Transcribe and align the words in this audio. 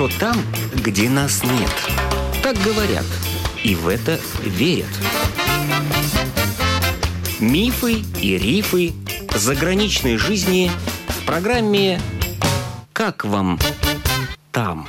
хорошо 0.00 0.18
там, 0.18 0.36
где 0.74 1.10
нас 1.10 1.42
нет. 1.44 1.70
Так 2.42 2.56
говорят, 2.58 3.04
и 3.62 3.74
в 3.74 3.88
это 3.88 4.18
верят. 4.42 4.86
Мифы 7.38 8.02
и 8.20 8.38
рифы 8.38 8.92
заграничной 9.34 10.16
жизни 10.16 10.70
в 11.08 11.26
программе 11.26 12.00
«Как 12.92 13.24
вам 13.24 13.58
там?». 14.52 14.86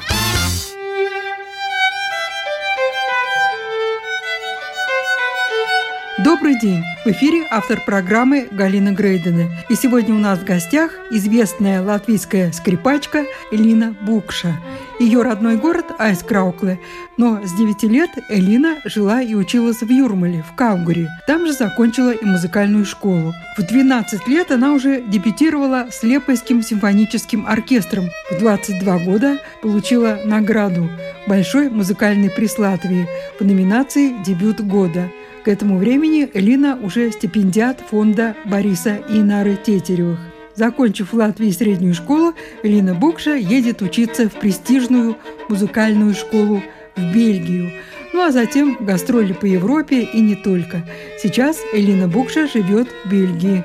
Добрый 6.24 6.60
день! 6.60 6.84
В 7.04 7.08
эфире 7.08 7.48
автор 7.50 7.82
программы 7.84 8.48
Галина 8.52 8.92
Грейдена. 8.92 9.50
И 9.70 9.76
сегодня 9.76 10.14
у 10.14 10.20
нас 10.20 10.38
в 10.38 10.46
гостях 10.46 10.92
известная 11.10 11.82
латвийская 11.82 12.52
скрипачка 12.52 13.26
Элина 13.52 13.96
Букша. 14.02 14.56
Ее 15.02 15.24
родной 15.24 15.58
город 15.58 15.96
Айскраукле. 15.98 16.80
Но 17.18 17.44
с 17.44 17.54
9 17.54 17.84
лет 17.86 18.12
Элина 18.30 18.78
жила 18.86 19.20
и 19.20 19.34
училась 19.34 19.82
в 19.82 19.90
Юрмале, 19.90 20.44
в 20.44 20.56
Каугуре. 20.56 21.10
Там 21.26 21.48
же 21.48 21.54
закончила 21.54 22.12
и 22.12 22.24
музыкальную 22.24 22.86
школу. 22.86 23.34
В 23.58 23.64
12 23.64 24.28
лет 24.28 24.52
она 24.52 24.74
уже 24.74 25.02
дебютировала 25.02 25.88
с 25.90 26.04
Лепойским 26.04 26.62
симфоническим 26.62 27.48
оркестром. 27.48 28.12
В 28.30 28.38
22 28.42 29.00
года 29.00 29.40
получила 29.64 30.20
награду 30.24 30.88
«Большой 31.26 31.72
музыкальный 31.72 32.30
приз 32.30 32.60
Латвии» 32.60 33.08
по 33.40 33.44
номинации 33.44 34.14
«Дебют 34.24 34.62
года». 34.62 35.10
К 35.44 35.48
этому 35.48 35.80
времени 35.80 36.30
Лина 36.36 36.78
уже 36.80 37.12
стипендиат 37.12 37.80
фонда 37.90 38.36
Бориса 38.46 38.98
и 39.10 39.24
Тетеревых. 39.66 40.31
Закончив 40.56 41.12
в 41.12 41.16
Латвии 41.16 41.52
среднюю 41.52 41.94
школу, 41.94 42.34
Лина 42.64 42.94
Букша 42.94 43.36
едет 43.36 43.82
учиться 43.82 44.30
в 44.30 44.34
престижную 44.34 45.18
музыкальную 45.50 46.14
школу 46.14 46.62
в 46.96 47.14
Бельгию. 47.14 47.72
Ну 48.14 48.22
а 48.22 48.32
затем 48.32 48.78
гастроли 48.82 49.34
по 49.34 49.46
Европе 49.46 50.02
и 50.02 50.20
не 50.20 50.36
только. 50.36 50.86
Сейчас 51.22 51.58
Элина 51.74 52.08
Букша 52.08 52.48
живет 52.48 52.90
в 53.06 53.10
Бельгии. 53.10 53.64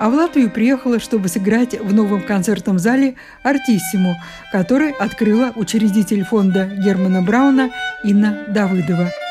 А 0.00 0.10
в 0.10 0.14
Латвию 0.14 0.50
приехала, 0.50 0.98
чтобы 0.98 1.28
сыграть 1.28 1.80
в 1.80 1.94
новом 1.94 2.22
концертном 2.22 2.80
зале 2.80 3.14
«Артиссиму», 3.44 4.16
который 4.50 4.90
открыла 4.90 5.52
учредитель 5.54 6.24
фонда 6.24 6.66
Германа 6.66 7.22
Брауна 7.22 7.70
Инна 8.02 8.44
Давыдова– 8.48 9.12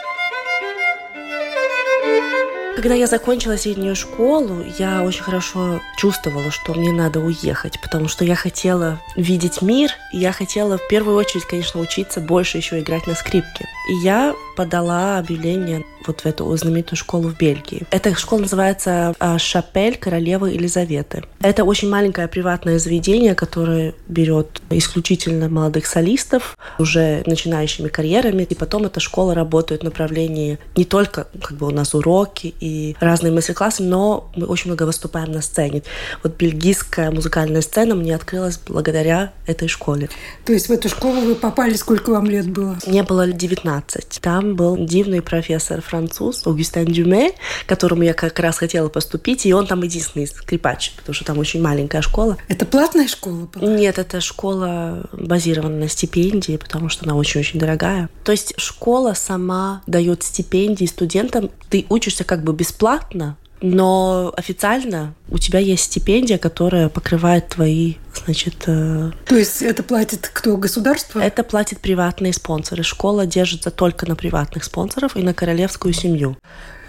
когда 2.75 2.95
я 2.95 3.07
закончила 3.07 3.55
среднюю 3.55 3.95
школу, 3.95 4.63
я 4.79 5.03
очень 5.03 5.23
хорошо 5.23 5.79
чувствовала, 5.97 6.51
что 6.51 6.73
мне 6.73 6.91
надо 6.91 7.19
уехать, 7.19 7.79
потому 7.81 8.07
что 8.07 8.25
я 8.25 8.35
хотела 8.35 8.99
видеть 9.15 9.61
мир, 9.61 9.91
и 10.11 10.17
я 10.17 10.31
хотела 10.31 10.77
в 10.77 10.87
первую 10.87 11.15
очередь, 11.15 11.45
конечно, 11.45 11.79
учиться 11.79 12.19
больше 12.19 12.57
еще 12.57 12.79
играть 12.79 13.07
на 13.07 13.15
скрипке. 13.15 13.67
И 13.89 13.93
я 14.03 14.35
подала 14.55 15.17
объявление 15.17 15.83
вот 16.05 16.21
в 16.21 16.25
эту 16.25 16.55
знаменитую 16.55 16.97
школу 16.97 17.29
в 17.29 17.37
Бельгии. 17.37 17.83
Эта 17.89 18.15
школа 18.15 18.41
называется 18.41 19.15
а, 19.19 19.37
«Шапель 19.39 19.97
королевы 19.97 20.51
Елизаветы». 20.51 21.23
Это 21.41 21.63
очень 21.63 21.89
маленькое 21.89 22.27
приватное 22.27 22.79
заведение, 22.79 23.35
которое 23.35 23.93
берет 24.07 24.61
исключительно 24.69 25.49
молодых 25.49 25.85
солистов, 25.85 26.57
уже 26.77 27.23
начинающими 27.25 27.87
карьерами, 27.87 28.43
и 28.43 28.55
потом 28.55 28.85
эта 28.85 28.99
школа 28.99 29.33
работает 29.33 29.81
в 29.81 29.85
направлении 29.85 30.59
не 30.75 30.85
только 30.85 31.27
как 31.41 31.57
бы 31.57 31.67
у 31.67 31.71
нас 31.71 31.93
уроки 31.93 32.53
и 32.63 32.95
разные 33.01 33.33
мастер-классы, 33.33 33.83
но 33.83 34.31
мы 34.35 34.47
очень 34.47 34.69
много 34.69 34.83
выступаем 34.83 35.31
на 35.33 35.41
сцене. 35.41 35.83
Вот 36.23 36.37
бельгийская 36.37 37.11
музыкальная 37.11 37.61
сцена 37.61 37.93
мне 37.93 38.15
открылась 38.15 38.57
благодаря 38.65 39.33
этой 39.45 39.67
школе. 39.67 40.09
То 40.45 40.53
есть 40.53 40.69
в 40.69 40.71
эту 40.71 40.87
школу 40.87 41.19
вы 41.19 41.35
попали, 41.35 41.73
сколько 41.73 42.11
вам 42.11 42.25
лет 42.25 42.49
было? 42.49 42.77
Мне 42.87 43.03
было 43.03 43.27
19. 43.27 44.19
Там 44.21 44.55
был 44.55 44.77
дивный 44.77 45.21
профессор 45.21 45.81
француз 45.81 46.47
Аугустин 46.47 46.85
Дюме, 46.85 47.31
к 47.65 47.67
которому 47.67 48.03
я 48.03 48.13
как 48.13 48.39
раз 48.39 48.57
хотела 48.57 48.87
поступить, 48.87 49.45
и 49.45 49.53
он 49.53 49.67
там 49.67 49.81
единственный 49.83 50.27
скрипач, 50.27 50.93
потому 50.95 51.13
что 51.13 51.25
там 51.25 51.39
очень 51.39 51.61
маленькая 51.61 52.01
школа. 52.01 52.37
Это 52.47 52.65
платная 52.65 53.07
школа 53.07 53.49
была? 53.53 53.71
Нет, 53.71 53.99
это 53.99 54.21
школа 54.21 55.09
базирована 55.11 55.79
на 55.79 55.89
стипендии, 55.89 56.55
потому 56.55 56.87
что 56.87 57.03
она 57.03 57.15
очень-очень 57.15 57.59
дорогая. 57.59 58.09
То 58.23 58.31
есть 58.31 58.53
школа 58.55 59.13
сама 59.15 59.81
дает 59.85 60.23
стипендии 60.23 60.85
студентам, 60.85 61.49
ты 61.69 61.85
учишься 61.89 62.23
как 62.23 62.43
бы 62.43 62.52
бесплатно, 62.53 63.37
но 63.63 64.33
официально 64.35 65.15
у 65.29 65.37
тебя 65.37 65.59
есть 65.59 65.85
стипендия, 65.85 66.37
которая 66.37 66.89
покрывает 66.89 67.47
твои, 67.47 67.95
значит... 68.25 68.55
Э... 68.67 69.11
То 69.25 69.35
есть 69.37 69.61
это 69.61 69.83
платит 69.83 70.29
кто? 70.33 70.57
Государство? 70.57 71.21
Это 71.21 71.43
платит 71.43 71.79
приватные 71.79 72.33
спонсоры. 72.33 72.83
Школа 72.83 73.25
держится 73.25 73.71
только 73.71 74.05
на 74.05 74.17
приватных 74.17 74.65
спонсоров 74.65 75.15
и 75.15 75.23
на 75.23 75.33
королевскую 75.33 75.93
семью. 75.93 76.37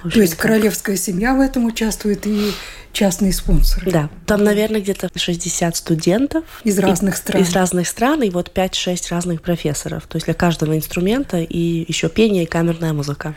То 0.03 0.20
есть 0.20 0.34
королевская 0.34 0.97
семья 0.97 1.34
в 1.34 1.41
этом 1.41 1.64
участвует 1.64 2.26
и 2.26 2.53
частные 2.94 3.32
спонсоры. 3.32 3.91
Да. 3.91 4.09
Там, 4.25 4.43
наверное, 4.43 4.81
где-то 4.81 5.10
60 5.15 5.77
студентов. 5.77 6.44
Из 6.65 6.78
разных 6.78 7.15
и, 7.15 7.19
стран. 7.19 7.43
Из 7.43 7.53
разных 7.53 7.88
стран, 7.88 8.22
и 8.22 8.31
вот 8.31 8.50
5-6 8.55 9.10
разных 9.10 9.43
профессоров. 9.43 10.06
То 10.06 10.16
есть 10.16 10.25
для 10.27 10.34
каждого 10.34 10.75
инструмента 10.75 11.38
и 11.38 11.84
еще 11.87 12.09
пение 12.09 12.44
и 12.44 12.47
камерная 12.47 12.93
музыка. 12.93 13.34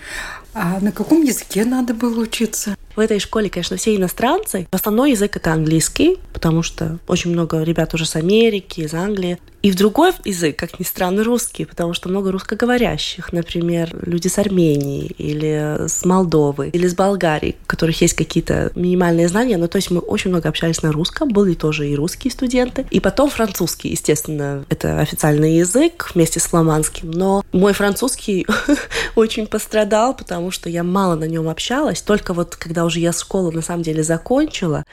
А 0.53 0.79
на 0.79 0.91
каком 0.91 1.23
языке 1.23 1.66
надо 1.66 1.94
было 1.94 2.22
учиться? 2.22 2.75
В 2.97 3.00
этой 3.00 3.19
школе, 3.19 3.47
конечно, 3.47 3.78
все 3.78 3.96
иностранцы. 3.96 4.68
Основной 4.72 5.12
язык 5.12 5.38
это 5.38 5.53
английский, 5.53 6.18
потому 6.34 6.63
что 6.63 6.97
очень 7.08 7.30
много 7.30 7.62
ребят 7.62 7.94
уже 7.94 8.08
с 8.08 8.16
Америки, 8.16 8.81
из 8.81 8.96
Англии. 8.96 9.38
И 9.68 9.72
в 9.72 9.75
другой 9.75 10.13
язык, 10.24 10.56
как 10.56 10.80
ни 10.80 10.84
странно, 10.84 11.24
русский, 11.24 11.66
потому 11.66 11.94
что 11.94 12.09
много 12.09 12.31
русскоговорящих, 12.31 13.34
например, 13.34 13.96
люди 14.02 14.28
с 14.28 14.38
Армении 14.38 15.08
или 15.18 15.88
с 15.88 16.06
Молдовы 16.06 16.69
или 16.69 16.88
с 16.88 16.96
Болгарии, 16.96 17.56
у 17.63 17.68
которых 17.68 18.00
есть 18.02 18.13
какие-то 18.13 18.72
минимальные 18.75 19.28
знания. 19.28 19.58
Ну, 19.58 19.68
то 19.68 19.75
есть 19.75 19.91
мы 19.91 20.00
очень 20.00 20.29
много 20.29 20.47
общались 20.50 20.81
на 20.84 20.91
русском, 20.91 21.29
были 21.29 21.53
тоже 21.53 21.88
и 21.90 21.96
русские 21.96 22.31
студенты. 22.31 22.85
И 22.91 23.00
потом 23.00 23.29
французский, 23.29 23.90
естественно, 23.90 24.64
это 24.69 25.02
официальный 25.02 25.58
язык 25.58 26.12
вместе 26.16 26.40
с 26.40 26.44
фламандским. 26.44 27.12
Но 27.12 27.44
мой 27.52 27.74
французский 27.74 28.47
очень 29.16 29.47
пострадал, 29.47 30.16
потому 30.16 30.50
что 30.50 30.69
я 30.69 30.84
мало 30.84 31.16
на 31.16 31.25
нем 31.25 31.50
общалась. 31.50 32.02
Только 32.02 32.34
вот 32.34 32.56
когда 32.56 32.85
уже 32.87 32.99
я 32.99 33.13
школу 33.13 33.51
на 33.51 33.61
самом 33.61 33.83
деле 33.83 34.03
закончила, 34.03 34.83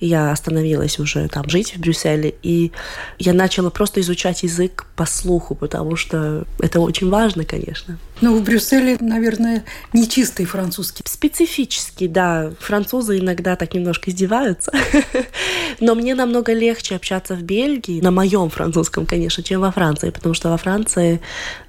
я 0.00 0.32
остановилась 0.32 0.98
уже 0.98 1.28
там 1.28 1.48
жить 1.48 1.76
в 1.76 1.80
Брюсселе, 1.80 2.34
и 2.42 2.72
я 3.18 3.32
начала 3.32 3.70
просто 3.70 4.00
изучать 4.00 4.42
язык 4.42 4.86
по 4.96 5.06
слуху, 5.06 5.54
потому 5.54 5.96
что 5.96 6.44
это 6.58 6.80
очень 6.80 7.10
важно, 7.10 7.44
конечно. 7.44 7.98
Но 8.22 8.36
в 8.36 8.42
Брюсселе, 8.44 8.96
наверное, 9.00 9.64
не 9.92 10.08
чистый 10.08 10.44
французский. 10.44 11.02
Специфический, 11.04 12.06
да. 12.06 12.52
Французы 12.60 13.18
иногда 13.18 13.56
так 13.56 13.74
немножко 13.74 14.10
издеваются. 14.10 14.70
Но 15.80 15.96
мне 15.96 16.14
намного 16.14 16.52
легче 16.52 16.94
общаться 16.94 17.34
в 17.34 17.42
Бельгии, 17.42 18.00
на 18.00 18.12
моем 18.12 18.48
французском, 18.48 19.06
конечно, 19.06 19.42
чем 19.42 19.60
во 19.60 19.72
Франции, 19.72 20.10
потому 20.10 20.34
что 20.34 20.50
во 20.50 20.56
Франции 20.56 21.20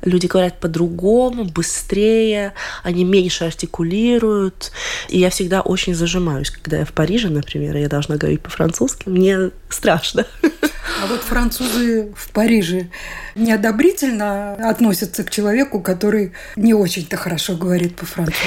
люди 0.04 0.28
говорят 0.28 0.60
по-другому, 0.60 1.46
быстрее, 1.46 2.54
они 2.84 3.04
меньше 3.04 3.46
артикулируют. 3.46 4.72
И 5.10 5.18
я 5.18 5.32
всегда 5.32 5.62
очень 5.62 5.96
зажимаюсь, 5.96 6.52
когда 6.52 6.78
я 6.78 6.86
в 6.86 6.94
Париже, 6.94 7.30
например, 7.30 7.76
я 7.78 7.90
должна 7.90 8.18
говорить 8.18 8.42
по-французски. 8.42 9.10
Мне 9.10 9.50
страшно. 9.70 10.28
А 11.02 11.08
вот 11.08 11.22
французы 11.22 12.12
в 12.16 12.32
Париже 12.32 12.90
неодобрительно 13.36 14.54
относятся 14.70 15.24
к 15.24 15.30
человеку, 15.30 15.82
который 15.82 16.34
не 16.56 16.74
очень-то 16.74 17.18
хорошо 17.18 17.56
говорит 17.56 17.96
по-французски? 17.96 18.42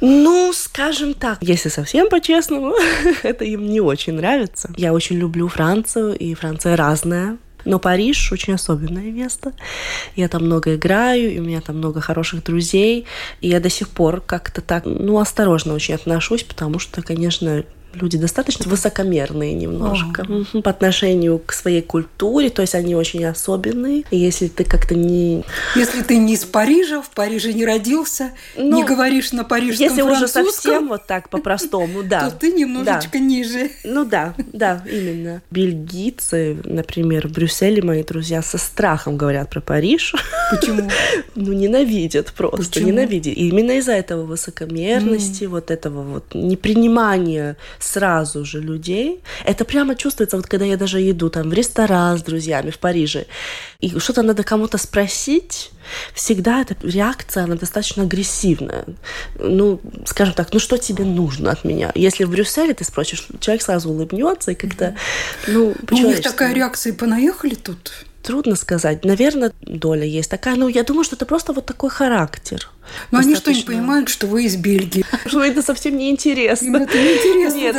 Ну, 0.00 0.52
скажем 0.52 1.14
так, 1.14 1.38
если 1.40 1.68
совсем 1.68 2.08
по-честному, 2.08 2.74
это 3.22 3.44
им 3.44 3.66
не 3.66 3.80
очень 3.80 4.14
нравится. 4.14 4.70
Я 4.76 4.92
очень 4.92 5.16
люблю 5.16 5.48
Францию, 5.48 6.16
и 6.16 6.34
Франция 6.34 6.76
разная. 6.76 7.38
Но 7.64 7.78
Париж 7.78 8.32
очень 8.32 8.54
особенное 8.54 9.10
место. 9.12 9.52
Я 10.16 10.28
там 10.28 10.44
много 10.44 10.74
играю, 10.74 11.32
и 11.32 11.38
у 11.38 11.44
меня 11.44 11.60
там 11.60 11.78
много 11.78 12.00
хороших 12.00 12.42
друзей. 12.42 13.06
И 13.40 13.48
я 13.48 13.60
до 13.60 13.70
сих 13.70 13.88
пор 13.88 14.20
как-то 14.20 14.60
так, 14.60 14.84
ну, 14.84 15.18
осторожно 15.18 15.74
очень 15.74 15.94
отношусь, 15.94 16.42
потому 16.42 16.78
что, 16.80 17.02
конечно, 17.02 17.64
люди 17.94 18.18
достаточно 18.18 18.70
высокомерные 18.70 19.54
немножко 19.54 20.26
О. 20.28 20.62
по 20.62 20.70
отношению 20.70 21.38
к 21.38 21.52
своей 21.52 21.82
культуре, 21.82 22.50
то 22.50 22.62
есть 22.62 22.74
они 22.74 22.94
очень 22.94 23.24
особенные. 23.24 24.04
Если 24.10 24.48
ты 24.48 24.64
как-то 24.64 24.94
не... 24.94 25.44
Если 25.76 26.02
ты 26.02 26.16
не 26.16 26.34
из 26.34 26.44
Парижа, 26.44 27.02
в 27.02 27.10
Париже 27.10 27.52
не 27.52 27.64
родился, 27.64 28.32
ну, 28.56 28.76
не 28.76 28.84
говоришь 28.84 29.32
на 29.32 29.44
парижском 29.44 29.86
Если 29.86 30.02
уже 30.02 30.28
совсем 30.28 30.88
вот 30.88 31.06
так 31.06 31.28
по-простому, 31.28 32.02
да. 32.04 32.30
То 32.30 32.36
ты 32.36 32.52
немножечко 32.52 33.18
ниже. 33.18 33.70
Ну 33.84 34.04
да, 34.04 34.34
да, 34.52 34.84
именно. 34.90 35.42
Бельгийцы, 35.50 36.58
например, 36.64 37.28
в 37.28 37.32
Брюсселе 37.32 37.82
мои 37.82 38.02
друзья 38.02 38.42
со 38.42 38.58
страхом 38.58 39.16
говорят 39.16 39.50
про 39.50 39.60
Париж. 39.60 40.14
Почему? 40.50 40.90
Ну, 41.34 41.52
ненавидят 41.52 42.32
просто, 42.32 42.82
ненавидят. 42.82 43.34
И 43.36 43.48
именно 43.48 43.72
из-за 43.72 43.92
этого 43.92 44.24
высокомерности, 44.24 45.44
вот 45.44 45.70
этого 45.70 46.02
вот 46.02 46.34
непринимания 46.34 47.56
сразу 47.82 48.44
же 48.44 48.60
людей. 48.60 49.22
Это 49.44 49.64
прямо 49.64 49.94
чувствуется, 49.94 50.36
вот 50.36 50.46
когда 50.46 50.64
я 50.64 50.76
даже 50.76 50.98
иду 51.10 51.30
там 51.30 51.50
в 51.50 51.52
ресторан 51.52 52.18
с 52.18 52.22
друзьями 52.22 52.70
в 52.70 52.78
Париже, 52.78 53.26
и 53.80 53.98
что-то 53.98 54.22
надо 54.22 54.42
кому-то 54.42 54.78
спросить, 54.78 55.70
всегда 56.14 56.60
эта 56.60 56.76
реакция, 56.82 57.44
она 57.44 57.56
достаточно 57.56 58.04
агрессивная. 58.04 58.84
Ну, 59.38 59.80
скажем 60.06 60.34
так, 60.34 60.52
ну 60.52 60.58
что 60.58 60.78
тебе 60.78 61.04
нужно 61.04 61.50
от 61.50 61.64
меня? 61.64 61.92
Если 61.94 62.24
в 62.24 62.30
Брюсселе 62.30 62.74
ты 62.74 62.84
спросишь, 62.84 63.26
человек 63.40 63.62
сразу 63.62 63.90
улыбнется 63.90 64.52
и 64.52 64.54
как-то, 64.54 64.94
ну, 65.46 65.74
У 65.90 65.94
них 65.94 66.22
такая 66.22 66.54
реакция, 66.54 66.92
понаехали 66.92 67.54
тут? 67.54 68.06
Трудно 68.22 68.54
сказать. 68.54 69.04
Наверное, 69.04 69.52
доля 69.62 70.04
есть 70.04 70.30
такая. 70.30 70.56
Но 70.56 70.68
я 70.68 70.84
думаю, 70.84 71.04
что 71.04 71.16
это 71.16 71.26
просто 71.26 71.52
вот 71.52 71.66
такой 71.66 71.90
характер. 71.90 72.68
Но 73.10 73.18
они 73.18 73.34
что, 73.34 73.52
не 73.52 73.62
понимают, 73.62 74.08
что 74.08 74.26
вы 74.26 74.44
из 74.44 74.56
Бельгии? 74.56 75.04
Что 75.26 75.42
это 75.44 75.62
совсем 75.62 75.96
не 75.96 76.10
интересно. 76.10 76.66
Им 76.66 76.76
это 76.76 76.98
не 76.98 77.14
интересно. 77.14 77.56
Нет. 77.56 77.76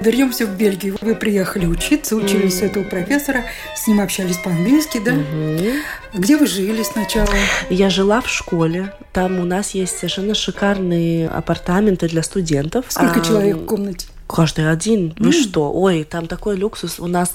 Вернемся 0.00 0.46
в 0.46 0.56
Бельгию. 0.56 0.96
Вы 1.00 1.14
приехали 1.14 1.66
учиться, 1.66 2.14
учились 2.14 2.60
mm. 2.60 2.62
у 2.62 2.66
этого 2.66 2.84
профессора, 2.84 3.44
с 3.74 3.88
ним 3.88 4.00
общались 4.00 4.36
по-английски, 4.36 5.00
да? 5.04 5.12
Mm-hmm. 5.12 5.80
Где 6.14 6.36
вы 6.36 6.46
жили 6.46 6.82
сначала? 6.84 7.28
Я 7.70 7.90
жила 7.90 8.20
в 8.20 8.28
школе. 8.28 8.92
Там 9.12 9.40
у 9.40 9.44
нас 9.44 9.70
есть 9.70 9.96
совершенно 9.98 10.34
шикарные 10.34 11.28
апартаменты 11.28 12.08
для 12.08 12.22
студентов. 12.22 12.84
Сколько 12.88 13.20
а, 13.20 13.24
человек 13.24 13.56
в 13.56 13.66
комнате? 13.66 14.06
Каждый 14.26 14.70
один. 14.70 15.14
Вы 15.18 15.30
mm. 15.30 15.42
что? 15.42 15.72
Ой, 15.72 16.04
там 16.04 16.26
такой 16.26 16.56
люксус. 16.56 16.98
У 16.98 17.06
нас 17.06 17.34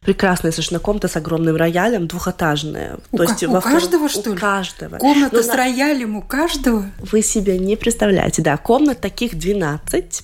прекрасная 0.00 0.52
совершенно 0.52 0.80
комната 0.80 1.08
с 1.08 1.16
огромным 1.16 1.56
роялем, 1.56 2.06
двухэтажная. 2.06 2.98
У, 3.12 3.16
То 3.18 3.22
есть, 3.24 3.42
у 3.42 3.50
во 3.50 3.60
каждого, 3.60 4.08
втор... 4.08 4.22
что 4.22 4.30
ли? 4.30 4.36
У 4.36 4.40
каждого. 4.40 4.98
Комната 4.98 5.36
Но 5.36 5.38
ну, 5.38 5.44
с 5.44 5.48
на... 5.48 5.56
роялем 5.56 6.16
у 6.16 6.22
каждого? 6.22 6.86
Вы 6.98 7.22
себе 7.22 7.58
не 7.58 7.76
представляете. 7.76 8.42
Да, 8.42 8.56
комнат 8.56 9.00
таких 9.00 9.38
12. 9.38 10.22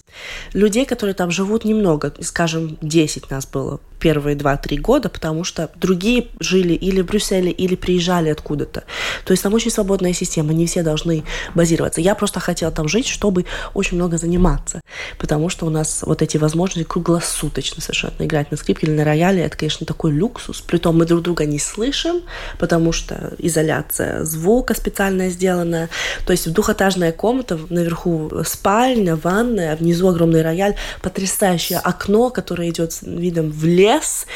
Людей, 0.54 0.86
которые 0.86 1.14
там 1.14 1.30
живут 1.30 1.64
немного. 1.64 2.12
Скажем, 2.20 2.78
10 2.80 3.30
нас 3.30 3.46
было 3.46 3.80
первые 3.98 4.36
2-3 4.36 4.78
года, 4.78 5.08
потому 5.08 5.44
что 5.44 5.70
другие 5.76 6.28
жили 6.40 6.74
или 6.74 7.00
в 7.00 7.06
Брюсселе, 7.06 7.50
или 7.50 7.74
приезжали 7.74 8.28
откуда-то. 8.28 8.84
То 9.24 9.32
есть 9.32 9.42
там 9.42 9.54
очень 9.54 9.70
свободная 9.70 10.12
система, 10.12 10.52
не 10.52 10.66
все 10.66 10.82
должны 10.82 11.24
базироваться. 11.54 12.00
Я 12.00 12.14
просто 12.14 12.40
хотела 12.40 12.72
там 12.72 12.88
жить, 12.88 13.06
чтобы 13.06 13.46
очень 13.74 13.96
много 13.96 14.18
заниматься, 14.18 14.80
потому 15.18 15.48
что 15.48 15.66
у 15.66 15.70
нас 15.70 16.04
вот 16.06 16.22
эти 16.22 16.36
возможности 16.36 16.88
круглосуточно 16.88 17.82
совершенно 17.82 18.14
играть 18.20 18.50
на 18.50 18.56
скрипке 18.56 18.86
или 18.86 18.94
на 18.94 19.04
рояле, 19.04 19.42
это, 19.42 19.56
конечно, 19.56 19.86
такой 19.86 20.12
люксус. 20.12 20.60
Притом 20.60 20.98
мы 20.98 21.04
друг 21.04 21.22
друга 21.22 21.44
не 21.44 21.58
слышим, 21.58 22.22
потому 22.58 22.92
что 22.92 23.34
изоляция 23.38 24.24
звука 24.24 24.74
специальная 24.74 25.30
сделана. 25.30 25.88
То 26.24 26.32
есть 26.32 26.50
двухэтажная 26.50 27.12
комната, 27.12 27.58
наверху 27.68 28.30
спальня, 28.44 29.16
ванная, 29.16 29.72
а 29.72 29.76
внизу 29.76 30.08
огромный 30.08 30.42
рояль, 30.42 30.76
потрясающее 31.02 31.78
окно, 31.78 32.30
которое 32.30 32.70
идет 32.70 32.92
с 32.92 33.02
видом 33.02 33.50
в 33.50 33.64
лес, 33.64 33.96
лес, 33.96 34.26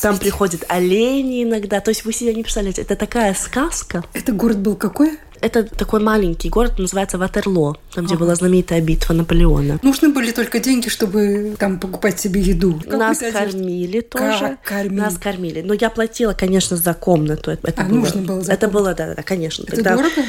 там 0.00 0.18
приходят 0.18 0.64
олени 0.68 1.44
иногда. 1.44 1.80
То 1.80 1.90
есть 1.90 2.04
вы 2.04 2.12
себе 2.12 2.34
не 2.34 2.42
представляете, 2.42 2.82
это 2.82 2.96
такая 2.96 3.34
сказка. 3.34 4.04
Это 4.12 4.32
город 4.32 4.58
был 4.58 4.76
какой? 4.76 5.18
Это 5.40 5.64
такой 5.64 6.00
маленький 6.00 6.48
город, 6.48 6.78
называется 6.78 7.18
Ватерло, 7.18 7.76
там, 7.94 8.04
где 8.04 8.14
ага. 8.14 8.24
была 8.24 8.34
знаменитая 8.34 8.80
битва 8.80 9.14
Наполеона. 9.14 9.78
Нужны 9.82 10.10
были 10.10 10.32
только 10.32 10.58
деньги, 10.58 10.88
чтобы 10.88 11.56
там 11.58 11.78
покупать 11.78 12.18
себе 12.20 12.40
еду. 12.40 12.80
Как 12.84 12.98
Нас 12.98 13.18
кормили 13.18 14.00
тоже. 14.00 14.58
Кормили. 14.62 15.00
Нас 15.00 15.18
кормили. 15.18 15.62
Но 15.62 15.74
я 15.74 15.90
платила, 15.90 16.32
конечно, 16.32 16.76
за 16.76 16.94
комнату. 16.94 17.50
Это 17.50 17.82
а, 17.82 17.84
было, 17.84 17.96
нужно 17.96 18.22
было 18.22 18.40
за 18.42 18.52
Это 18.52 18.68
было, 18.68 18.94
да, 18.94 19.14
да, 19.14 19.22
конечно. 19.22 19.64
Это 19.64 19.76
Тогда... 19.76 19.96
дорого? 19.96 20.22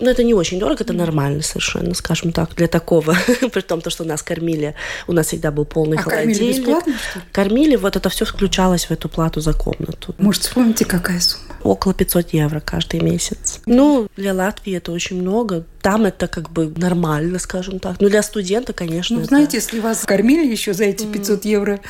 Ну, 0.00 0.10
это 0.10 0.24
не 0.24 0.34
очень 0.34 0.58
дорого, 0.58 0.82
это 0.82 0.92
нормально 0.92 1.42
совершенно, 1.42 1.94
скажем 1.94 2.32
так, 2.32 2.54
для 2.56 2.66
такого. 2.66 3.16
При 3.52 3.60
том, 3.60 3.80
то, 3.80 3.90
что 3.90 4.04
нас 4.04 4.22
кормили, 4.22 4.74
у 5.06 5.12
нас 5.12 5.28
всегда 5.28 5.50
был 5.50 5.64
полный 5.64 5.96
а 5.98 6.02
холодильник. 6.02 6.36
кормили 6.36 6.58
бесплатно, 6.58 6.94
что 7.10 7.18
ли? 7.20 7.24
Кормили, 7.32 7.76
вот 7.76 7.96
это 7.96 8.08
все 8.08 8.24
включалось 8.24 8.86
в 8.86 8.90
эту 8.90 9.08
плату 9.08 9.40
за 9.40 9.52
комнату. 9.52 10.14
Может, 10.18 10.42
вспомните, 10.42 10.84
какая 10.84 11.20
сумма? 11.20 11.53
Около 11.64 11.94
500 11.94 12.34
евро 12.34 12.60
каждый 12.60 13.00
месяц. 13.00 13.60
Ну, 13.64 14.06
для 14.16 14.34
Латвии 14.34 14.74
это 14.74 14.92
очень 14.92 15.20
много. 15.20 15.64
Там 15.80 16.04
это 16.04 16.28
как 16.28 16.50
бы 16.50 16.72
нормально, 16.76 17.38
скажем 17.38 17.78
так. 17.78 17.96
Ну, 18.00 18.10
для 18.10 18.22
студента, 18.22 18.74
конечно. 18.74 19.16
Ну, 19.16 19.22
это... 19.22 19.28
знаете, 19.28 19.56
если 19.56 19.80
вас 19.80 20.04
кормили 20.04 20.46
еще 20.46 20.74
за 20.74 20.84
эти 20.84 21.06
500 21.06 21.44
евро... 21.46 21.80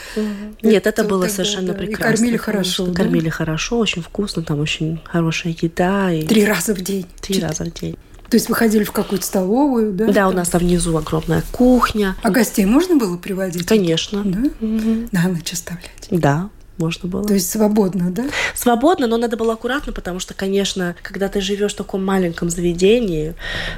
Нет, 0.62 0.86
это, 0.86 1.02
было 1.02 1.26
совершенно 1.26 1.72
да. 1.72 1.74
прекрасно. 1.74 2.04
И 2.04 2.16
кормили 2.16 2.36
хорошо, 2.36 2.86
да? 2.86 2.94
Кормили 2.94 3.28
хорошо, 3.28 3.78
очень 3.78 4.02
вкусно, 4.02 4.42
там 4.42 4.60
очень 4.60 5.00
хорошая 5.04 5.56
еда. 5.60 6.12
И... 6.12 6.24
Три 6.24 6.44
раза 6.44 6.72
в 6.72 6.80
день? 6.80 7.06
Три 7.20 7.40
раза 7.40 7.64
в 7.64 7.72
день. 7.72 7.96
То 8.30 8.36
есть 8.36 8.48
вы 8.48 8.54
ходили 8.54 8.84
в 8.84 8.92
какую-то 8.92 9.26
столовую, 9.26 9.92
да? 9.92 10.06
Да, 10.06 10.28
у 10.28 10.32
нас 10.32 10.48
там 10.50 10.60
внизу 10.60 10.96
огромная 10.96 11.42
кухня. 11.52 12.16
А 12.22 12.30
гостей 12.30 12.64
можно 12.64 12.96
было 12.96 13.16
приводить? 13.16 13.66
Конечно. 13.66 14.22
Да? 14.24 14.38
Угу. 14.60 15.08
На 15.10 15.28
ночь 15.28 15.52
оставлять? 15.52 16.08
Да 16.10 16.48
можно 16.78 17.08
было. 17.08 17.24
То 17.24 17.34
есть 17.34 17.50
свободно, 17.50 18.10
да? 18.10 18.24
Свободно, 18.54 19.06
но 19.06 19.16
надо 19.16 19.36
было 19.36 19.54
аккуратно, 19.54 19.92
потому 19.92 20.18
что, 20.20 20.34
конечно, 20.34 20.96
когда 21.02 21.28
ты 21.28 21.40
живешь 21.40 21.72
в 21.72 21.76
таком 21.76 22.04
маленьком 22.04 22.50
заведении, 22.50 23.34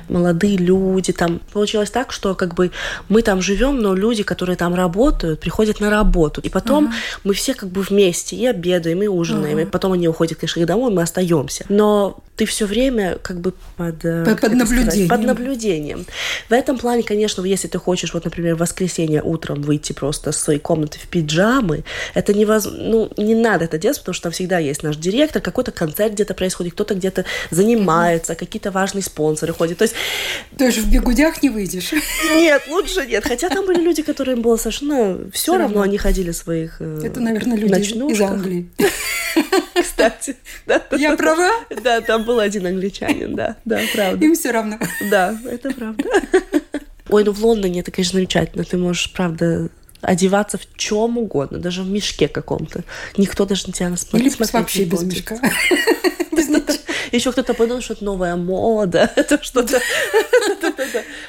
молодые 0.09 0.57
люди, 0.57 1.13
там 1.13 1.41
получилось 1.53 1.91
так, 1.91 2.13
что 2.13 2.35
как 2.35 2.55
бы 2.55 2.71
мы 3.09 3.23
там 3.23 3.43
живем, 3.43 3.81
но 3.81 3.95
люди, 3.95 4.23
которые 4.23 4.57
там 4.57 4.75
работают, 4.75 5.41
приходят 5.41 5.81
на 5.81 5.91
работу. 5.91 6.41
И 6.41 6.49
потом 6.49 6.87
uh-huh. 6.87 7.21
мы 7.25 7.35
все 7.35 7.55
как 7.55 7.69
бы 7.69 7.83
вместе 7.83 8.37
и 8.37 8.47
обедаем, 8.47 9.03
и 9.03 9.07
ужинаем, 9.07 9.59
uh-huh. 9.59 9.63
и 9.63 9.71
потом 9.71 9.93
они 9.93 10.09
уходят, 10.09 10.39
конечно, 10.39 10.65
домой, 10.67 10.93
мы 10.93 11.03
остаемся. 11.03 11.65
Но 11.69 12.19
ты 12.37 12.44
все 12.44 12.67
время 12.67 13.19
как 13.23 13.41
бы 13.41 13.53
под, 13.77 14.05
э, 14.05 14.25
под, 14.25 14.41
под 14.41 14.53
наблюдением. 14.53 14.91
Сказать, 14.91 15.09
под 15.09 15.23
наблюдением. 15.25 16.06
В 16.49 16.53
этом 16.53 16.79
плане, 16.79 17.03
конечно, 17.03 17.43
если 17.43 17.69
ты 17.69 17.79
хочешь, 17.79 18.12
вот, 18.15 18.25
например, 18.25 18.55
в 18.56 18.59
воскресенье 18.59 19.23
утром 19.23 19.62
выйти 19.62 19.93
просто 19.93 20.33
с 20.33 20.38
своей 20.38 20.61
комнаты 20.61 20.99
в 20.99 21.09
пиджамы, 21.09 21.85
это 22.15 22.35
невозможно 22.35 22.77
ну, 22.87 23.11
не 23.17 23.35
надо 23.35 23.65
это 23.65 23.79
делать, 23.79 23.99
потому 23.99 24.15
что 24.15 24.25
там 24.25 24.33
всегда 24.33 24.59
есть 24.59 24.83
наш 24.83 24.97
директор, 24.97 25.43
какой-то 25.43 25.73
концерт 25.73 26.12
где-то 26.12 26.35
происходит, 26.35 26.75
кто-то 26.75 26.94
где-то 26.94 27.25
занимается, 27.50 28.33
mm-hmm. 28.33 28.37
какие-то 28.37 28.71
важные 28.71 29.03
спонсоры 29.03 29.53
ходят. 29.53 29.79
То 29.79 29.85
есть... 29.85 29.94
То 30.56 30.65
есть 30.65 30.79
в 30.79 30.91
бегудях 30.91 31.43
не 31.43 31.50
выйдешь? 31.50 31.93
Нет, 32.35 32.62
лучше 32.69 33.06
нет. 33.06 33.25
Хотя 33.25 33.49
там 33.49 33.67
были 33.67 33.81
люди, 33.81 34.03
которым 34.03 34.43
было 34.43 34.56
совершенно 34.56 35.19
все 35.33 35.56
равно, 35.56 35.83
они 35.83 35.99
ходили 35.99 36.33
своих 36.33 36.77
э, 36.81 37.00
Это, 37.05 37.21
наверное, 37.21 37.56
люди 37.56 37.81
из 37.81 38.21
Англии. 38.21 38.69
Кстати. 40.11 40.37
Да, 40.67 40.82
Я 40.97 41.17
права? 41.17 41.50
Да, 41.82 42.00
там 42.00 42.25
был 42.25 42.38
один 42.41 42.67
англичанин, 42.67 43.35
да, 43.35 43.56
да, 43.64 43.81
правда. 43.94 44.25
Им 44.25 44.35
все 44.35 44.50
равно. 44.50 44.78
Да, 45.11 45.38
это 45.45 45.71
правда. 45.71 46.04
Ой, 47.09 47.25
ну 47.25 47.33
в 47.33 47.45
Лондоне 47.45 47.81
это, 47.81 47.90
конечно, 47.90 48.14
замечательно. 48.14 48.64
Ты 48.64 48.76
можешь, 48.76 49.12
правда, 49.12 49.69
одеваться 50.00 50.59
в 50.59 50.66
чем 50.76 51.19
угодно, 51.19 51.59
даже 51.59 51.83
в 51.83 51.90
мешке 51.90 52.28
каком-то. 52.28 52.85
Никто 53.16 53.45
даже 53.47 53.66
на 53.69 53.73
тебя 53.73 53.97
смотрит. 53.97 54.35
Или 54.37 54.52
вообще 54.52 54.85
без 54.85 55.02
мешка. 55.02 55.37
Без 56.37 56.49
ничего. 56.49 56.86
Еще 57.13 57.33
кто-то 57.33 57.55
подумал, 57.55 57.83
что 57.83 57.95
это 57.95 58.05
новая 58.05 58.37
мода, 58.37 59.11
это 59.17 59.43
что-то. 59.43 59.81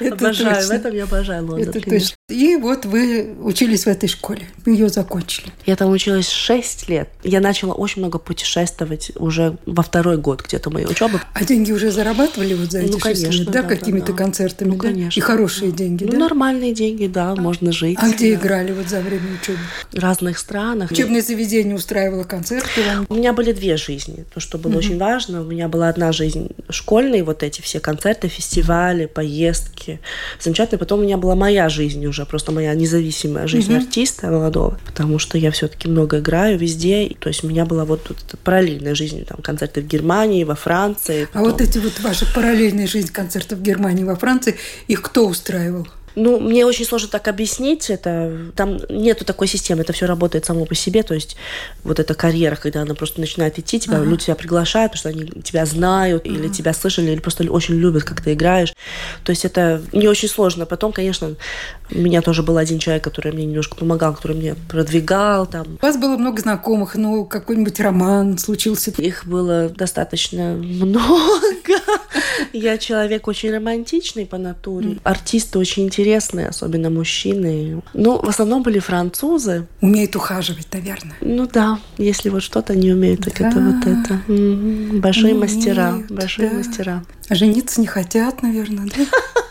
Обожаю, 0.00 0.66
в 0.66 0.70
этом 0.70 0.94
я 0.94 1.04
обожаю 1.04 1.46
Лондон. 1.46 1.82
И 2.28 2.56
вот 2.56 2.84
вы 2.84 3.36
учились 3.40 3.84
в 3.84 3.88
этой 3.88 4.08
школе, 4.08 4.48
ее 4.66 4.88
закончили. 4.88 5.48
Я 5.66 5.76
там 5.76 5.90
училась 5.90 6.28
6 6.28 6.88
лет. 6.88 7.08
Я 7.22 7.40
начала 7.40 7.72
очень 7.72 8.02
много 8.02 8.18
путешествовать 8.18 9.12
уже 9.16 9.56
во 9.66 9.82
второй 9.82 10.18
год 10.18 10.42
где-то 10.42 10.70
моей 10.70 10.86
учебы. 10.86 11.20
А 11.34 11.44
деньги 11.44 11.72
уже 11.72 11.90
зарабатывали 11.90 12.54
вот 12.54 12.70
за 12.70 12.80
эти 12.80 12.92
ну, 12.92 12.98
конечно, 12.98 13.42
лет, 13.42 13.50
да, 13.50 13.62
какими-то 13.62 14.12
концертами, 14.12 14.70
ну, 14.70 14.76
конечно. 14.76 15.18
И 15.18 15.22
хорошие 15.22 15.72
деньги, 15.72 16.04
ну, 16.04 16.12
да? 16.12 16.18
нормальные 16.18 16.74
деньги, 16.74 17.06
да, 17.06 17.34
можно 17.34 17.72
жить. 17.72 17.98
А 18.00 18.10
где 18.10 18.34
играли 18.34 18.72
вот 18.72 18.88
за 18.88 19.00
время 19.00 19.26
учебы? 19.40 19.58
В 19.92 19.98
разных 19.98 20.38
странах. 20.38 20.90
Учебное 20.90 21.22
заведение 21.22 21.74
устраивало 21.74 22.24
концерты 22.24 22.82
вам? 22.86 23.06
У 23.08 23.14
меня 23.14 23.32
были 23.32 23.52
две 23.52 23.76
жизни, 23.76 24.24
то, 24.32 24.40
что 24.40 24.58
было 24.58 24.76
очень 24.76 24.98
важно. 24.98 25.42
У 25.42 25.44
меня 25.44 25.67
была 25.68 25.88
одна 25.88 26.12
жизнь 26.12 26.50
школьная, 26.70 27.22
вот 27.22 27.42
эти 27.42 27.60
все 27.60 27.80
концерты, 27.80 28.28
фестивали, 28.28 29.06
поездки. 29.06 30.00
Замечательно. 30.40 30.78
Потом 30.78 31.00
у 31.00 31.02
меня 31.02 31.16
была 31.16 31.34
моя 31.34 31.68
жизнь 31.68 32.04
уже, 32.06 32.24
просто 32.26 32.52
моя 32.52 32.74
независимая 32.74 33.46
жизнь 33.46 33.72
угу. 33.72 33.82
артиста 33.82 34.28
молодого, 34.28 34.78
потому 34.86 35.18
что 35.18 35.38
я 35.38 35.50
все-таки 35.50 35.88
много 35.88 36.18
играю 36.18 36.58
везде. 36.58 37.14
То 37.20 37.28
есть 37.28 37.44
у 37.44 37.48
меня 37.48 37.64
была 37.64 37.84
вот 37.84 38.04
тут 38.04 38.18
параллельная 38.42 38.94
жизнь, 38.94 39.24
там 39.24 39.38
концерты 39.42 39.80
в 39.80 39.86
Германии, 39.86 40.44
во 40.44 40.54
Франции. 40.54 41.26
Потом... 41.26 41.42
А 41.42 41.50
вот 41.50 41.60
эти 41.60 41.78
вот 41.78 42.00
ваши 42.00 42.26
параллельные 42.34 42.86
жизнь 42.86 43.12
концерты 43.12 43.56
в 43.56 43.62
Германии, 43.62 44.04
во 44.04 44.16
Франции, 44.16 44.56
их 44.88 45.02
кто 45.02 45.26
устраивал? 45.26 45.86
Ну, 46.14 46.40
мне 46.40 46.66
очень 46.66 46.84
сложно 46.84 47.08
так 47.08 47.28
объяснить. 47.28 47.90
Это 47.90 48.32
там 48.56 48.78
нету 48.88 49.24
такой 49.24 49.46
системы, 49.46 49.82
это 49.82 49.92
все 49.92 50.06
работает 50.06 50.44
само 50.44 50.64
по 50.64 50.74
себе. 50.74 51.02
То 51.02 51.14
есть 51.14 51.36
вот 51.84 51.98
эта 52.00 52.14
карьера, 52.14 52.56
когда 52.56 52.82
она 52.82 52.94
просто 52.94 53.20
начинает 53.20 53.58
идти, 53.58 53.80
тебя 53.80 53.98
ага. 53.98 54.06
люди 54.06 54.24
тебя 54.24 54.34
приглашают, 54.34 54.92
потому 54.92 55.12
что 55.12 55.20
они 55.20 55.42
тебя 55.42 55.66
знают 55.66 56.26
ага. 56.26 56.34
или 56.34 56.48
тебя 56.48 56.72
слышали, 56.72 57.10
или 57.10 57.20
просто 57.20 57.44
очень 57.50 57.74
любят, 57.74 58.04
как 58.04 58.20
ты 58.20 58.32
играешь. 58.32 58.74
То 59.24 59.30
есть 59.30 59.44
это 59.44 59.82
не 59.92 60.08
очень 60.08 60.28
сложно. 60.28 60.66
Потом, 60.66 60.92
конечно, 60.92 61.34
у 61.90 61.98
меня 61.98 62.22
тоже 62.22 62.42
был 62.42 62.56
один 62.56 62.78
человек, 62.78 63.04
который 63.04 63.32
мне 63.32 63.46
немножко 63.46 63.76
помогал, 63.76 64.14
который 64.14 64.36
мне 64.36 64.54
продвигал. 64.68 65.46
Там. 65.46 65.78
У 65.80 65.86
вас 65.86 65.96
было 65.96 66.16
много 66.16 66.40
знакомых, 66.40 66.94
ну, 66.94 67.24
какой-нибудь 67.24 67.78
роман 67.80 68.38
случился? 68.38 68.90
Их 68.90 69.26
было 69.26 69.68
достаточно 69.68 70.52
много. 70.52 71.80
Я 72.52 72.78
человек 72.78 73.28
очень 73.28 73.50
романтичный 73.50 74.26
по 74.26 74.38
натуре. 74.38 74.98
Артисты 75.04 75.58
очень 75.58 75.84
интересные 75.84 76.48
особенно 76.48 76.90
мужчины. 76.90 77.82
Ну, 77.94 78.18
в 78.18 78.28
основном 78.28 78.62
были 78.62 78.78
французы. 78.78 79.66
Умеют 79.80 80.16
ухаживать, 80.16 80.68
наверное. 80.72 81.16
Ну 81.20 81.46
да, 81.46 81.78
если 81.98 82.28
вот 82.28 82.42
что-то 82.42 82.74
не 82.74 82.92
умеют, 82.92 83.24
так 83.24 83.38
да. 83.38 83.48
это 83.48 83.60
вот 83.60 83.86
это. 83.86 84.20
М-м, 84.28 85.00
большие 85.00 85.32
не 85.32 85.38
мастера, 85.38 86.02
большие 86.08 86.50
да. 86.50 86.56
мастера. 86.56 87.04
Жениться 87.30 87.80
не 87.80 87.86
хотят, 87.86 88.42
наверное, 88.42 88.86
да? 88.86 89.04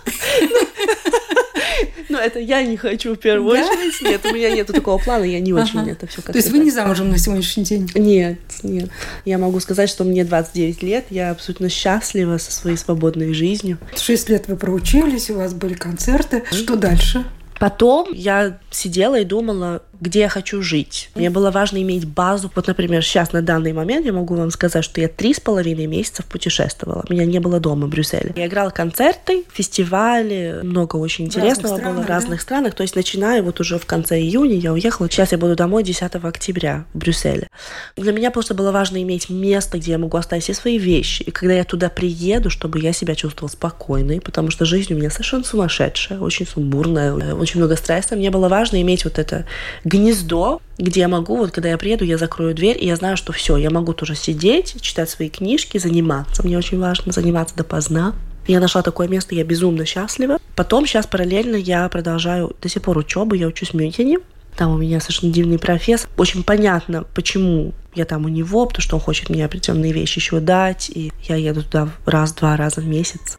Ну, 2.17 2.23
это 2.23 2.39
я 2.39 2.63
не 2.63 2.77
хочу 2.77 3.13
в 3.13 3.19
первую 3.19 3.57
да? 3.57 3.67
очередь. 3.67 4.01
Нет, 4.01 4.25
у 4.25 4.33
меня 4.33 4.49
нет 4.49 4.67
такого 4.67 4.97
плана, 4.97 5.23
я 5.23 5.39
не 5.39 5.53
очень 5.53 5.79
ага. 5.79 5.91
это 5.91 6.07
все 6.07 6.21
как 6.21 6.33
То 6.33 6.37
есть 6.37 6.49
вы 6.49 6.59
не 6.59 6.71
замужем 6.71 7.09
на 7.09 7.17
сегодняшний 7.17 7.63
день? 7.63 7.89
Нет, 7.93 8.39
нет. 8.63 8.89
Я 9.25 9.37
могу 9.37 9.59
сказать, 9.59 9.89
что 9.89 10.03
мне 10.03 10.23
29 10.25 10.81
лет, 10.81 11.05
я 11.11 11.29
абсолютно 11.31 11.69
счастлива 11.69 12.37
со 12.37 12.51
своей 12.51 12.77
свободной 12.77 13.33
жизнью. 13.33 13.77
Шесть 13.95 14.29
лет 14.29 14.47
вы 14.47 14.55
проучились, 14.55 15.29
у 15.29 15.35
вас 15.35 15.53
были 15.53 15.75
концерты. 15.75 16.43
Что 16.51 16.75
дальше? 16.75 17.23
Потом 17.59 18.09
я 18.13 18.59
сидела 18.71 19.19
и 19.19 19.25
думала, 19.25 19.81
где 19.99 20.21
я 20.21 20.29
хочу 20.29 20.61
жить. 20.61 21.09
Мне 21.15 21.29
было 21.29 21.51
важно 21.51 21.81
иметь 21.81 22.05
базу. 22.05 22.51
Вот, 22.55 22.67
например, 22.67 23.03
сейчас 23.03 23.33
на 23.33 23.41
данный 23.41 23.73
момент 23.73 24.05
я 24.05 24.13
могу 24.13 24.35
вам 24.35 24.51
сказать, 24.51 24.83
что 24.83 25.01
я 25.01 25.07
три 25.07 25.33
с 25.33 25.39
половиной 25.39 25.87
месяцев 25.87 26.25
путешествовала. 26.25 27.03
Меня 27.09 27.25
не 27.25 27.39
было 27.39 27.59
дома 27.59 27.87
в 27.87 27.89
Брюсселе. 27.89 28.33
Я 28.35 28.47
играла 28.47 28.69
концерты, 28.69 29.43
фестивали, 29.51 30.59
много 30.63 30.97
очень 30.97 31.25
интересного 31.25 31.75
разных 31.75 31.95
было 31.95 32.03
в 32.03 32.07
разных 32.07 32.39
да? 32.39 32.43
странах. 32.43 32.75
То 32.75 32.83
есть, 32.83 32.95
начиная 32.95 33.41
вот 33.41 33.59
уже 33.59 33.79
в 33.79 33.85
конце 33.85 34.19
июня 34.19 34.55
я 34.55 34.73
уехала. 34.73 35.09
Сейчас 35.09 35.31
я 35.31 35.37
буду 35.37 35.55
домой 35.55 35.83
10 35.83 36.15
октября 36.15 36.85
в 36.93 36.97
Брюсселе. 36.97 37.47
Для 37.95 38.11
меня 38.11 38.31
просто 38.31 38.53
было 38.53 38.71
важно 38.71 39.01
иметь 39.01 39.29
место, 39.29 39.77
где 39.77 39.93
я 39.93 39.97
могу 39.97 40.17
оставить 40.17 40.43
все 40.43 40.53
свои 40.53 40.77
вещи. 40.77 41.23
И 41.23 41.31
когда 41.31 41.53
я 41.53 41.63
туда 41.63 41.89
приеду, 41.89 42.49
чтобы 42.49 42.79
я 42.79 42.93
себя 42.93 43.15
чувствовала 43.15 43.49
спокойной, 43.49 44.21
потому 44.21 44.51
что 44.51 44.65
жизнь 44.65 44.93
у 44.93 44.97
меня 44.97 45.09
совершенно 45.09 45.43
сумасшедшая, 45.43 46.19
очень 46.19 46.45
сумбурная, 46.45 47.13
очень 47.47 47.59
много 47.59 47.77
стресса. 47.77 48.15
Мне 48.15 48.29
было 48.29 48.49
важно 48.49 48.81
иметь 48.81 49.05
вот 49.05 49.17
это 49.17 49.45
гнездо, 49.85 50.61
где 50.77 51.01
я 51.01 51.07
могу, 51.07 51.37
вот 51.37 51.51
когда 51.51 51.69
я 51.69 51.77
приеду, 51.77 52.03
я 52.03 52.17
закрою 52.17 52.53
дверь, 52.53 52.77
и 52.79 52.85
я 52.85 52.95
знаю, 52.95 53.15
что 53.15 53.31
все, 53.31 53.55
я 53.55 53.69
могу 53.69 53.93
тоже 53.93 54.15
сидеть, 54.15 54.81
читать 54.81 55.09
свои 55.09 55.29
книжки, 55.29 55.77
заниматься. 55.77 56.45
Мне 56.45 56.57
очень 56.57 56.79
важно 56.79 57.11
заниматься 57.11 57.55
допоздна. 57.55 58.13
Я 58.47 58.59
нашла 58.59 58.81
такое 58.81 59.07
место, 59.07 59.33
я 59.35 59.43
безумно 59.43 59.85
счастлива. 59.85 60.39
Потом 60.55 60.85
сейчас 60.85 61.07
параллельно 61.07 61.55
я 61.55 61.87
продолжаю 61.89 62.55
до 62.61 62.69
сих 62.69 62.81
пор 62.81 62.97
учебу, 62.97 63.35
я 63.35 63.47
учусь 63.47 63.69
в 63.69 63.73
Мюнхене. 63.73 64.19
Там 64.57 64.71
у 64.71 64.77
меня 64.77 64.99
совершенно 64.99 65.31
дивный 65.31 65.59
профессор. 65.59 66.09
Очень 66.17 66.43
понятно, 66.43 67.05
почему 67.13 67.73
я 67.93 68.05
там 68.05 68.25
у 68.25 68.27
него, 68.27 68.65
потому 68.65 68.81
что 68.81 68.95
он 68.95 69.01
хочет 69.01 69.29
мне 69.29 69.45
определенные 69.45 69.93
вещи 69.93 70.19
еще 70.19 70.39
дать. 70.39 70.89
И 70.89 71.11
я 71.23 71.35
еду 71.35 71.63
туда 71.63 71.89
раз-два 72.05 72.57
раза 72.57 72.81
в 72.81 72.87
месяц. 72.87 73.37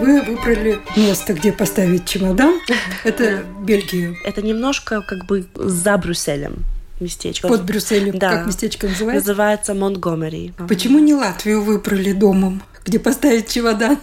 Вы 0.00 0.22
выбрали 0.22 0.80
место, 0.96 1.34
где 1.34 1.52
поставить 1.52 2.06
чемодан. 2.06 2.60
Это 3.04 3.44
Бельгия. 3.62 4.14
Это 4.24 4.42
немножко 4.42 5.02
как 5.02 5.26
бы 5.26 5.46
за 5.54 5.96
Брюсселем 5.98 6.64
местечко. 7.00 7.48
Под 7.48 7.64
Брюсселем, 7.64 8.18
да. 8.18 8.36
как 8.36 8.46
местечко 8.46 8.86
называется? 8.88 9.28
Называется 9.28 9.74
Монтгомери. 9.74 10.52
Почему 10.68 10.98
не 10.98 11.14
Латвию 11.14 11.62
выбрали 11.62 12.12
домом, 12.12 12.62
где 12.84 12.98
поставить 12.98 13.48
чемодан? 13.48 13.98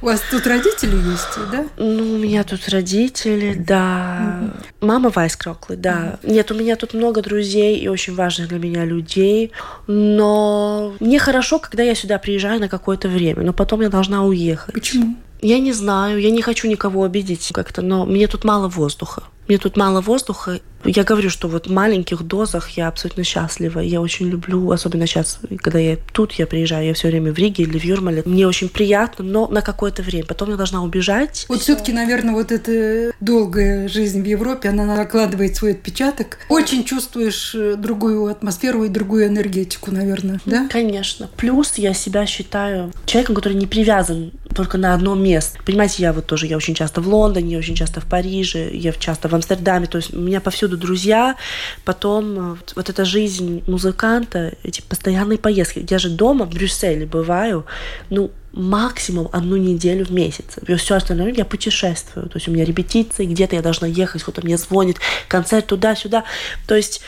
У 0.00 0.06
вас 0.06 0.22
тут 0.30 0.46
родители 0.46 0.96
есть, 0.96 1.50
да? 1.50 1.66
Ну, 1.76 2.14
у 2.14 2.18
меня 2.18 2.44
тут 2.44 2.68
родители, 2.68 3.54
да. 3.54 4.40
Угу. 4.80 4.86
Мама 4.86 5.10
Вайскроклы, 5.10 5.76
да. 5.76 6.18
Угу. 6.22 6.32
Нет, 6.32 6.50
у 6.50 6.54
меня 6.54 6.76
тут 6.76 6.94
много 6.94 7.22
друзей 7.22 7.78
и 7.78 7.88
очень 7.88 8.14
важных 8.14 8.48
для 8.48 8.58
меня 8.58 8.84
людей. 8.84 9.52
Но 9.86 10.94
мне 11.00 11.18
хорошо, 11.18 11.58
когда 11.58 11.82
я 11.82 11.94
сюда 11.94 12.18
приезжаю 12.18 12.60
на 12.60 12.68
какое-то 12.68 13.08
время, 13.08 13.42
но 13.42 13.52
потом 13.52 13.80
я 13.82 13.88
должна 13.88 14.24
уехать. 14.24 14.74
Почему? 14.74 15.16
Я 15.40 15.58
не 15.58 15.72
знаю, 15.72 16.20
я 16.20 16.30
не 16.30 16.40
хочу 16.40 16.68
никого 16.68 17.02
обидеть 17.02 17.50
как-то, 17.52 17.82
но 17.82 18.06
мне 18.06 18.28
тут 18.28 18.44
мало 18.44 18.68
воздуха. 18.68 19.24
Мне 19.48 19.58
тут 19.58 19.76
мало 19.76 20.00
воздуха. 20.00 20.60
Я 20.84 21.04
говорю, 21.04 21.30
что 21.30 21.46
вот 21.46 21.68
в 21.68 21.72
маленьких 21.72 22.22
дозах 22.22 22.70
я 22.70 22.88
абсолютно 22.88 23.22
счастлива. 23.22 23.78
Я 23.80 24.00
очень 24.00 24.28
люблю, 24.28 24.70
особенно 24.72 25.06
сейчас, 25.06 25.38
когда 25.58 25.78
я 25.78 25.96
тут, 26.12 26.32
я 26.32 26.46
приезжаю, 26.46 26.86
я 26.86 26.94
все 26.94 27.08
время 27.08 27.32
в 27.32 27.38
Риге 27.38 27.64
или 27.64 27.78
в 27.78 27.84
Юрмале. 27.84 28.22
Мне 28.24 28.48
очень 28.48 28.68
приятно, 28.68 29.24
но 29.24 29.46
на 29.46 29.62
какое-то 29.62 30.02
время. 30.02 30.26
Потом 30.26 30.50
я 30.50 30.56
должна 30.56 30.82
убежать. 30.82 31.46
Вот 31.48 31.60
все-таки, 31.60 31.92
наверное, 31.92 32.34
вот 32.34 32.50
эта 32.50 33.12
долгая 33.20 33.88
жизнь 33.88 34.22
в 34.22 34.24
Европе, 34.24 34.70
она 34.70 34.84
накладывает 34.84 35.54
свой 35.54 35.72
отпечаток. 35.72 36.38
Очень 36.48 36.84
чувствуешь 36.84 37.54
э, 37.54 37.76
другую 37.76 38.26
атмосферу 38.26 38.84
и 38.84 38.88
другую 38.88 39.28
энергетику, 39.28 39.92
наверное, 39.92 40.40
да? 40.46 40.68
Конечно. 40.68 41.28
Плюс 41.36 41.74
я 41.76 41.94
себя 41.94 42.26
считаю 42.26 42.92
человеком, 43.06 43.36
который 43.36 43.54
не 43.54 43.66
привязан 43.66 44.32
только 44.54 44.78
на 44.78 44.94
одно 44.94 45.14
место. 45.14 45.58
Понимаете, 45.64 46.02
я 46.02 46.12
вот 46.12 46.26
тоже, 46.26 46.46
я 46.46 46.56
очень 46.56 46.74
часто 46.74 47.00
в 47.00 47.08
Лондоне, 47.08 47.52
я 47.52 47.58
очень 47.58 47.74
часто 47.74 48.00
в 48.00 48.06
Париже, 48.06 48.70
я 48.72 48.92
часто 48.92 49.28
в 49.28 49.31
Амстердаме, 49.34 49.86
то 49.86 49.98
есть 49.98 50.14
у 50.14 50.18
меня 50.18 50.40
повсюду 50.40 50.76
друзья, 50.76 51.36
потом 51.84 52.54
э, 52.54 52.56
вот 52.76 52.88
эта 52.88 53.04
жизнь 53.04 53.62
музыканта, 53.66 54.54
эти 54.62 54.80
постоянные 54.82 55.38
поездки. 55.38 55.84
Я 55.88 55.98
же 55.98 56.10
дома 56.10 56.44
в 56.46 56.50
Брюсселе 56.50 57.06
бываю, 57.06 57.66
ну, 58.10 58.30
максимум 58.52 59.28
одну 59.32 59.56
неделю 59.56 60.04
в 60.04 60.10
месяц. 60.10 60.58
Все 60.78 60.94
остальное 60.96 61.32
я 61.32 61.44
путешествую. 61.44 62.28
То 62.28 62.36
есть 62.36 62.48
у 62.48 62.50
меня 62.50 62.64
репетиции, 62.64 63.24
где-то 63.24 63.56
я 63.56 63.62
должна 63.62 63.86
ехать, 63.86 64.22
кто-то 64.22 64.42
мне 64.42 64.56
звонит, 64.58 64.98
концерт 65.28 65.66
туда-сюда. 65.66 66.24
То 66.66 66.74
есть 66.74 67.00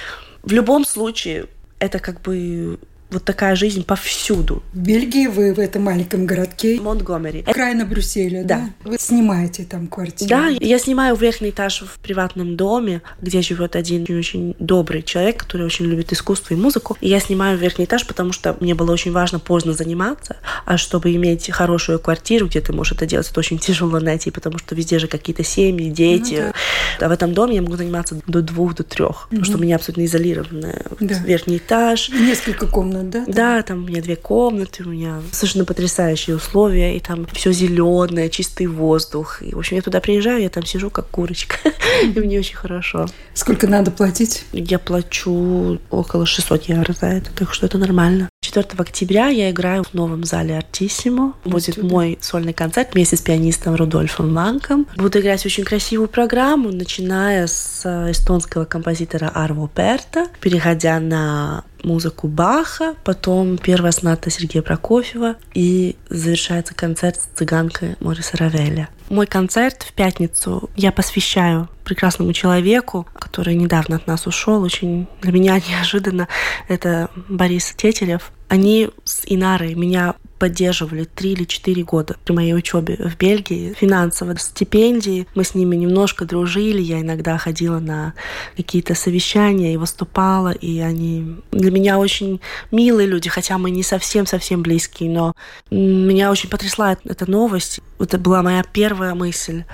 в 0.42 0.52
любом 0.52 0.84
случае 0.84 1.46
это 1.78 1.98
как 1.98 2.22
бы 2.22 2.78
вот 3.14 3.24
такая 3.24 3.54
жизнь 3.54 3.84
повсюду. 3.84 4.62
В 4.72 4.78
Бельгии 4.78 5.26
вы 5.26 5.54
в 5.54 5.58
этом 5.58 5.82
маленьком 5.82 6.26
городке. 6.26 6.80
Монтгомери. 6.80 7.42
Окраина 7.46 7.84
Брюсселя, 7.84 8.44
да. 8.44 8.70
да? 8.84 8.90
Вы 8.90 8.98
снимаете 8.98 9.64
там 9.64 9.86
квартиру? 9.86 10.28
Да, 10.28 10.48
я 10.48 10.78
снимаю 10.78 11.16
верхний 11.16 11.50
этаж 11.50 11.82
в 11.82 11.98
приватном 12.00 12.56
доме, 12.56 13.02
где 13.20 13.40
живет 13.40 13.76
один 13.76 14.04
очень 14.16 14.54
добрый 14.58 15.02
человек, 15.02 15.38
который 15.38 15.64
очень 15.66 15.86
любит 15.86 16.12
искусство 16.12 16.54
и 16.54 16.56
музыку. 16.56 16.96
И 17.00 17.08
я 17.08 17.20
снимаю 17.20 17.56
верхний 17.56 17.84
этаж, 17.84 18.06
потому 18.06 18.32
что 18.32 18.56
мне 18.60 18.74
было 18.74 18.92
очень 18.92 19.12
важно 19.12 19.38
поздно 19.38 19.72
заниматься, 19.72 20.36
а 20.64 20.76
чтобы 20.76 21.14
иметь 21.14 21.50
хорошую 21.50 21.98
квартиру, 21.98 22.46
где 22.46 22.60
ты 22.60 22.72
можешь 22.72 22.92
это 22.92 23.06
делать, 23.06 23.30
это 23.30 23.40
очень 23.40 23.58
тяжело 23.58 24.00
найти, 24.00 24.30
потому 24.30 24.58
что 24.58 24.74
везде 24.74 24.98
же 24.98 25.06
какие-то 25.06 25.44
семьи, 25.44 25.88
дети. 25.90 26.42
Ну, 26.46 26.52
да. 26.98 27.06
А 27.06 27.08
в 27.08 27.12
этом 27.12 27.32
доме 27.32 27.56
я 27.56 27.62
могу 27.62 27.76
заниматься 27.76 28.20
до 28.26 28.42
двух, 28.42 28.74
до 28.74 28.82
трех, 28.82 29.26
угу. 29.26 29.30
потому 29.30 29.44
что 29.44 29.58
у 29.58 29.60
меня 29.60 29.76
абсолютно 29.76 30.04
изолированный 30.04 30.74
да. 31.00 31.14
верхний 31.20 31.58
этаж. 31.58 32.10
Несколько 32.10 32.66
комнат 32.66 33.03
да? 33.10 33.24
Да, 33.26 33.62
там 33.62 33.84
у 33.84 33.86
меня 33.86 34.02
две 34.02 34.16
комнаты, 34.16 34.84
у 34.84 34.90
меня 34.90 35.20
совершенно 35.32 35.64
потрясающие 35.64 36.36
условия, 36.36 36.96
и 36.96 37.00
там 37.00 37.26
все 37.32 37.52
зеленое, 37.52 38.30
чистый 38.30 38.66
воздух. 38.66 39.42
И, 39.42 39.54
в 39.54 39.58
общем, 39.58 39.76
я 39.76 39.82
туда 39.82 40.00
приезжаю, 40.00 40.42
я 40.42 40.50
там 40.50 40.64
сижу 40.64 40.90
как 40.90 41.08
курочка, 41.08 41.56
и 42.02 42.18
мне 42.18 42.38
очень 42.38 42.56
хорошо. 42.56 43.06
Сколько 43.34 43.66
надо 43.66 43.90
платить? 43.90 44.44
Я 44.52 44.78
плачу 44.78 45.78
около 45.90 46.26
600 46.26 46.64
евро 46.64 46.92
за 46.92 47.06
это, 47.06 47.30
так 47.34 47.52
что 47.52 47.66
это 47.66 47.78
нормально. 47.78 48.28
4 48.54 48.66
октября 48.78 49.28
я 49.28 49.50
играю 49.50 49.84
в 49.84 49.94
новом 49.94 50.24
зале 50.24 50.56
Артиссимо. 50.56 51.34
Будет 51.44 51.82
мой 51.82 52.18
сольный 52.20 52.52
концерт 52.52 52.94
вместе 52.94 53.16
с 53.16 53.20
пианистом 53.20 53.74
Рудольфом 53.74 54.32
Ланком. 54.32 54.86
Буду 54.96 55.20
играть 55.20 55.44
очень 55.44 55.64
красивую 55.64 56.08
программу, 56.08 56.70
начиная 56.70 57.46
с 57.46 57.82
э, 57.84 58.12
эстонского 58.12 58.64
композитора 58.64 59.30
Арво 59.34 59.68
Перта, 59.68 60.28
переходя 60.40 61.00
на 61.00 61.64
музыку 61.84 62.28
Баха, 62.28 62.94
потом 63.04 63.58
первая 63.58 63.92
соната 63.92 64.30
Сергея 64.30 64.62
Прокофьева 64.62 65.36
и 65.54 65.96
завершается 66.08 66.74
концерт 66.74 67.20
с 67.20 67.38
цыганкой 67.38 67.96
Мориса 68.00 68.36
Равеля. 68.36 68.88
Мой 69.10 69.26
концерт 69.26 69.82
в 69.82 69.92
пятницу 69.92 70.70
я 70.76 70.90
посвящаю 70.90 71.68
прекрасному 71.84 72.32
человеку, 72.32 73.06
который 73.12 73.54
недавно 73.54 73.96
от 73.96 74.06
нас 74.06 74.26
ушел, 74.26 74.62
очень 74.62 75.06
для 75.20 75.32
меня 75.32 75.60
неожиданно. 75.68 76.28
Это 76.68 77.10
Борис 77.28 77.74
Тетерев. 77.76 78.32
Они 78.48 78.90
с 79.04 79.22
Инарой 79.26 79.74
меня 79.74 80.14
поддерживали 80.38 81.04
три 81.04 81.32
или 81.32 81.44
четыре 81.44 81.82
года 81.82 82.16
при 82.24 82.32
моей 82.32 82.54
учебе 82.54 82.96
в 82.96 83.16
Бельгии. 83.16 83.74
Финансово 83.74 84.36
стипендии. 84.36 85.26
Мы 85.34 85.44
с 85.44 85.54
ними 85.54 85.76
немножко 85.76 86.24
дружили. 86.24 86.82
Я 86.82 87.00
иногда 87.00 87.38
ходила 87.38 87.78
на 87.78 88.14
какие-то 88.56 88.94
совещания 88.94 89.74
и 89.74 89.76
выступала. 89.76 90.50
И 90.50 90.80
они 90.80 91.36
для 91.52 91.70
меня 91.70 91.98
очень 91.98 92.40
милые 92.70 93.06
люди, 93.08 93.28
хотя 93.28 93.58
мы 93.58 93.70
не 93.70 93.82
совсем-совсем 93.82 94.62
близкие. 94.62 95.10
Но 95.10 95.34
меня 95.70 96.30
очень 96.30 96.48
потрясла 96.48 96.96
эта 97.04 97.30
новость. 97.30 97.80
Это 97.98 98.18
была 98.18 98.42
моя 98.42 98.62
первая 98.62 99.14
мысль 99.14 99.64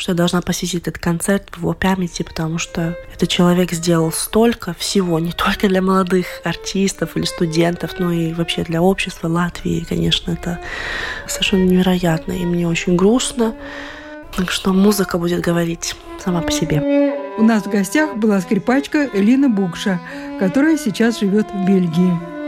что 0.00 0.12
я 0.12 0.16
должна 0.16 0.40
посетить 0.40 0.88
этот 0.88 0.98
концерт 0.98 1.44
в 1.52 1.58
его 1.58 1.74
памяти, 1.74 2.22
потому 2.22 2.56
что 2.56 2.96
этот 3.14 3.28
человек 3.28 3.70
сделал 3.72 4.10
столько 4.10 4.72
всего, 4.72 5.18
не 5.18 5.32
только 5.32 5.68
для 5.68 5.82
молодых 5.82 6.26
артистов 6.42 7.18
или 7.18 7.26
студентов, 7.26 7.98
но 7.98 8.10
и 8.10 8.32
вообще 8.32 8.62
для 8.62 8.80
общества 8.80 9.28
Латвии. 9.28 9.84
конечно, 9.86 10.32
это 10.32 10.58
совершенно 11.28 11.64
невероятно, 11.64 12.32
и 12.32 12.46
мне 12.46 12.66
очень 12.66 12.96
грустно. 12.96 13.54
Так 14.34 14.50
что 14.50 14.72
музыка 14.72 15.18
будет 15.18 15.42
говорить 15.42 15.94
сама 16.24 16.40
по 16.40 16.50
себе. 16.50 16.80
У 17.36 17.42
нас 17.42 17.64
в 17.64 17.70
гостях 17.70 18.16
была 18.16 18.40
скрипачка 18.40 19.06
Элина 19.12 19.50
Букша, 19.50 20.00
которая 20.38 20.78
сейчас 20.78 21.20
живет 21.20 21.46
в 21.52 21.66
Бельгии. 21.66 22.39